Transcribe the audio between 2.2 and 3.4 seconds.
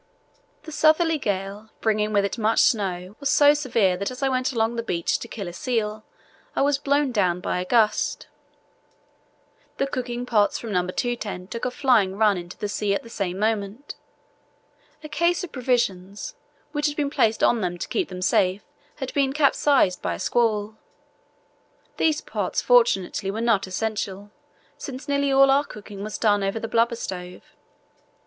it much snow, was